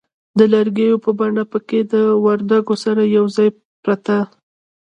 د 0.37 0.39
لږکیو 0.53 0.95
په 1.05 1.11
بڼه 1.19 1.43
پکښې 1.51 1.81
د 1.93 1.93
وردگو 2.25 2.75
سره 2.83 3.01
یوځای 3.17 3.49
پرته 3.83 4.17